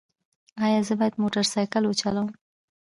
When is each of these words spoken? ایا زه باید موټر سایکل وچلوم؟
ایا 0.65 0.79
زه 0.87 0.93
باید 0.99 1.19
موټر 1.21 1.45
سایکل 1.53 1.83
وچلوم؟ 1.85 2.29